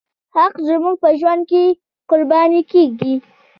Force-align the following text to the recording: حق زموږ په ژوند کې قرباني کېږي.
حق 0.35 0.53
زموږ 0.67 0.95
په 1.03 1.09
ژوند 1.19 1.41
کې 1.51 1.63
قرباني 2.09 2.61
کېږي. 2.71 3.13